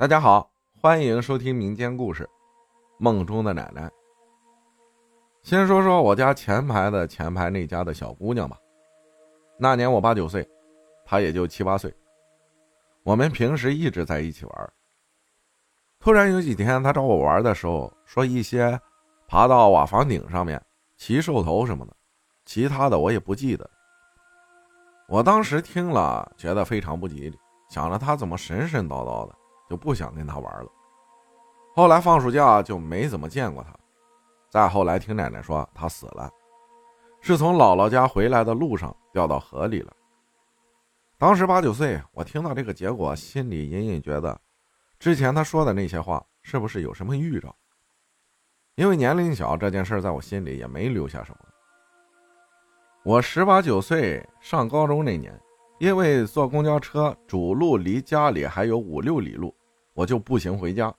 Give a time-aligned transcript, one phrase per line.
[0.00, 0.50] 大家好，
[0.80, 2.24] 欢迎收听民间故事
[2.96, 3.82] 《梦中的奶奶》。
[5.42, 8.56] 先说说我家前排的前排那家的小姑娘吧。
[9.58, 10.48] 那年我八九岁，
[11.04, 11.94] 她也就七八岁。
[13.02, 14.72] 我们平时一直在一起玩。
[15.98, 18.80] 突然有几天，她找我玩的时候，说一些
[19.28, 20.58] 爬到瓦房顶上面、
[20.96, 21.94] 骑兽头什么的，
[22.46, 23.68] 其他的我也不记得。
[25.08, 27.38] 我当时听了，觉得非常不吉利，
[27.68, 29.36] 想着她怎么神神叨叨的，
[29.70, 30.68] 就不想跟他玩了。
[31.76, 33.72] 后来放暑假就没怎么见过他。
[34.48, 36.28] 再后来听奶奶说，他死了，
[37.20, 39.92] 是从姥姥家回来的路上掉到河里了。
[41.16, 44.40] 当时八九岁，我听到这个结果，心里隐隐觉得，
[44.98, 47.54] 之前他说的那些话是不是有什么预兆？
[48.74, 51.38] 因为年龄小，这件事在我心里也没留下什么。
[53.04, 55.40] 我十八九岁上高中那年，
[55.78, 59.54] 因为坐公交车主路离家里还有五六里路，
[60.00, 60.94] 我就步行回家。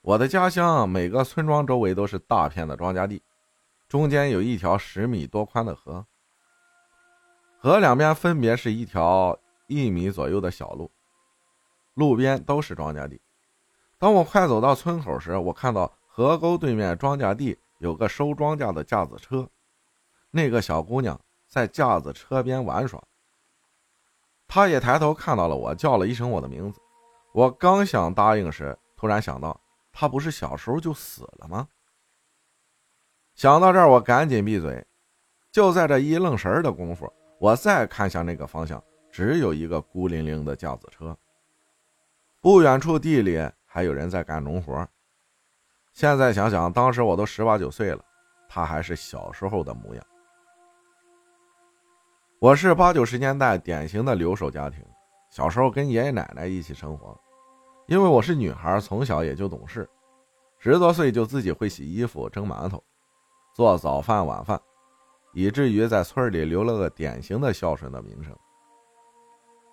[0.00, 3.22] 我的家乡每个村庄周围都是大片的庄稼地，
[3.88, 6.06] 中间有一条十米多宽的河。
[7.58, 10.90] 河两边分别是一条一米左右的小路，
[11.92, 13.20] 路边都是庄稼地。
[13.98, 19.46] 当我快走到村口时，我看到河沟对面庄稼地有个收庄稼的架子车，
[20.30, 23.02] 那个小姑娘在架子车边玩耍。
[24.48, 26.80] 她也抬头看到了我，叫了一声我的名字。
[27.36, 29.60] 我刚想答应时，突然想到
[29.92, 31.68] 他不是小时候就死了吗？
[33.34, 34.82] 想到这儿，我赶紧闭嘴。
[35.52, 37.12] 就在这一愣神的功夫。
[37.38, 41.14] 我再看向那个方向，只有一个孤零零的架子车。
[42.40, 44.88] 不远处地里还有人在干农活。
[45.92, 48.02] 现在想想，当时我都十八九岁了，
[48.48, 50.02] 他还是小时候的模样。
[52.38, 54.82] 我是八九十年代典型的留守家庭，
[55.30, 57.14] 小时候跟爷爷奶奶一起生活。
[57.86, 59.88] 因为我是女孩，从小也就懂事，
[60.58, 62.82] 十多岁就自己会洗衣服、蒸馒头、
[63.54, 64.60] 做早饭、晚饭。
[65.32, 68.34] 以至于在村里留了个典型的孝顺的名声。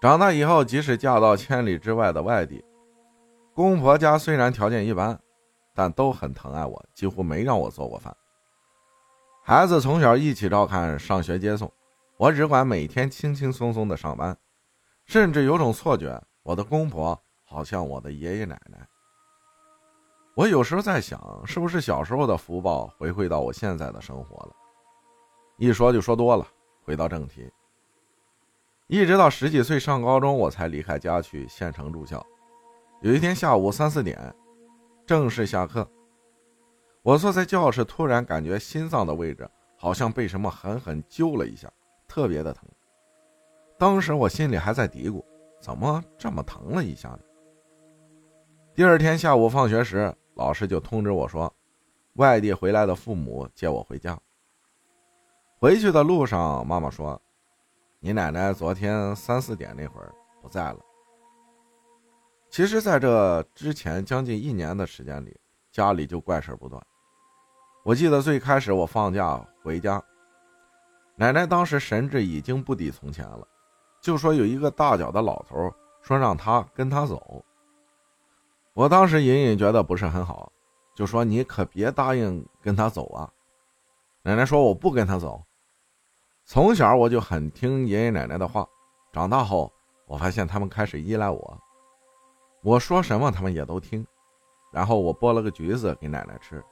[0.00, 2.62] 长大以后，即使嫁到千里之外的外地，
[3.54, 5.16] 公婆家虽然条件一般，
[5.72, 8.14] 但都很疼爱我，几乎没让我做过饭。
[9.44, 11.72] 孩子从小一起照看、上学接送，
[12.16, 14.36] 我只管每天轻轻松松的上班，
[15.06, 18.86] 甚至有种错觉，我的公婆好像我的爷爷奶奶。
[20.34, 24.52] 我有时候在想，是不是小时候的福报回馈到我现在的生活了？
[25.58, 26.44] 一说就说多了，
[26.82, 27.48] 回到正题。
[28.88, 32.24] 一直到十几岁上高中，我才离开家去县城住校。
[33.00, 34.34] 有一天下午三四点，
[35.06, 35.88] 正式下课，
[37.02, 41.72] 我坐在教室，突然感觉心脏的位置好像被什么狠狠揪了一下，
[42.08, 42.68] 特别的疼。
[43.78, 45.24] 当时我心里还在嘀咕：
[45.60, 47.20] 怎么这么疼了一下呢？
[48.76, 51.54] 第二天下午放学时，老师就通知我说，
[52.14, 54.18] 外地回来的父母接我回家。
[55.60, 57.20] 回去的路上，妈妈说
[58.00, 60.80] ：“你奶奶昨天三四点那会儿不在了。”
[62.50, 65.38] 其实，在这之前将近一年的时间里，
[65.70, 66.84] 家里就怪事不断。
[67.84, 70.02] 我记得最开始我放假回家，
[71.14, 73.46] 奶奶当时神志已经不抵从前了，
[74.02, 77.44] 就说有一个大脚的老头说让他跟他走。
[78.74, 80.52] 我当时隐隐觉得不是很好，
[80.94, 83.30] 就说：“你可别答应跟他走啊！”
[84.22, 85.42] 奶奶说：“我不跟他走。”
[86.44, 88.66] 从小我就很听爷爷奶奶的话，
[89.12, 89.72] 长大后
[90.06, 91.60] 我发现他们开始依赖我，
[92.62, 94.06] 我说什么他们也都听。
[94.72, 96.62] 然后我剥了个橘子给奶奶吃。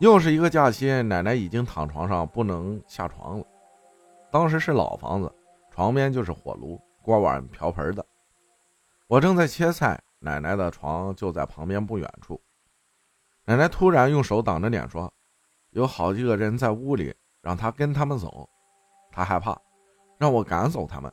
[0.00, 3.44] 又是一个假期，奶奶已经躺床上不能下床了。
[4.30, 5.32] 当时是老房子，
[5.70, 8.04] 床边就是火炉、锅碗瓢盆的。
[9.06, 12.40] 我正在切菜，奶奶的床就在旁边不远处。
[13.44, 15.12] 奶奶突然用手挡着脸说
[15.70, 18.46] ：“有好几个人在屋里。”让他跟他们走，
[19.12, 19.56] 他害怕，
[20.18, 21.10] 让我赶走他们。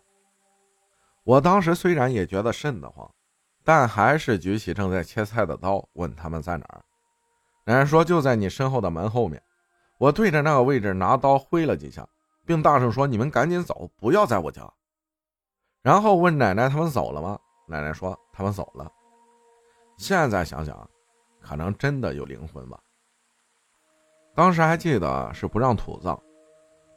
[1.23, 3.09] 我当时虽然也觉得瘆得慌，
[3.63, 6.83] 但还是举起正在切菜的刀，问他们在哪儿。
[7.63, 9.41] 奶奶说就在你身后的门后面。
[9.99, 12.05] 我对着那个位置拿刀挥了几下，
[12.43, 14.69] 并大声说：“你们赶紧走，不要在我家。”
[15.83, 17.39] 然后问奶奶他们走了吗？
[17.67, 18.91] 奶奶说他们走了。
[19.97, 20.89] 现在想想，
[21.41, 22.79] 可能真的有灵魂吧。
[24.33, 26.19] 当时还记得是不让土葬，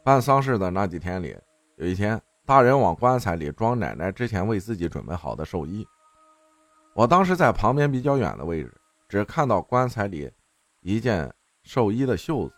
[0.03, 1.37] 办丧事的那几天里，
[1.77, 5.87] 有一天大人往棺材里装奶奶之前为自己准备好的寿衣。
[6.93, 10.29] 我当时在旁边比较远的位置，只看到棺材里
[10.81, 12.55] 一件寿衣的袖子。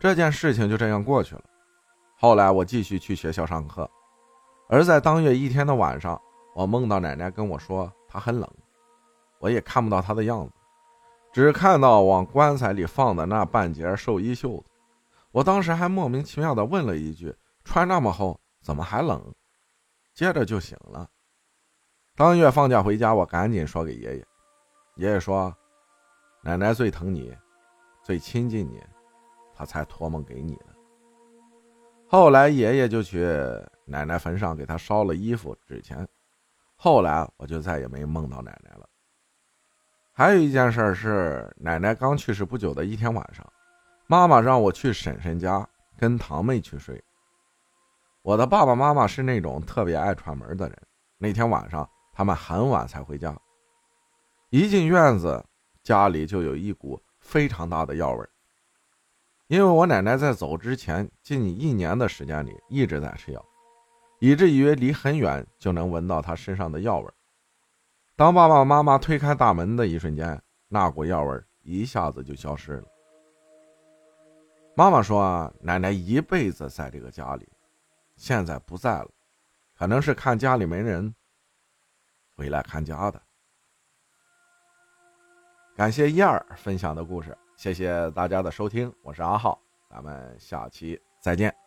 [0.00, 1.42] 这件事情就这样过去了。
[2.16, 3.88] 后来我继续去学校上课，
[4.68, 6.20] 而在当月一天的晚上，
[6.56, 8.50] 我梦到奶奶跟我说，她很冷，
[9.44, 10.54] 我也看不到他的样子，
[11.30, 14.64] 只看到往棺材里放的那半截寿衣袖子。
[15.32, 19.22] 我当时还莫名其妙的问了一句：“穿那么厚，怎么还冷？”
[20.14, 21.06] 接着就醒了。
[22.16, 24.26] 当月放假回家，我赶紧说给爷爷。
[24.96, 25.54] 爷爷说
[26.42, 27.36] ：“奶奶最疼你，
[28.02, 28.82] 最亲近你，
[29.54, 30.74] 他才托梦给你的。”
[32.08, 33.28] 后来爷爷就去
[33.84, 36.08] 奶奶坟上给她烧了衣服、纸钱。
[36.76, 38.88] 后来我就再也没梦到奶奶了。
[40.16, 43.44] 还有一件事是，奶奶刚去世不久的一天晚上，
[44.06, 45.68] 妈妈让我去婶婶家
[45.98, 47.02] 跟堂妹去睡。
[48.22, 50.82] 我的爸爸妈妈是那种特别爱串门的人，
[51.18, 53.36] 那天晚上他们很晚才回家。
[54.50, 55.44] 一进院子，
[55.82, 58.30] 家里就有一股非常大的药味儿
[59.48, 63.44] 因为我奶奶在走之前近一年的时间里一直在吃药，
[64.20, 67.14] 以至于离很远就能闻到她身上的药味儿
[68.16, 72.84] 当爸爸妈妈推开大门的一瞬间，那股药味一下子就消失了。
[74.76, 77.48] 妈妈说：“奶奶一辈子在这个家里，
[78.16, 79.10] 现在不在了，
[79.76, 81.12] 可能是看家里没人，
[82.36, 83.20] 回来看家的。”
[85.74, 91.63] 感谢燕儿分享的故事，谢谢大家的收听，我是阿浩，咱们下期再见。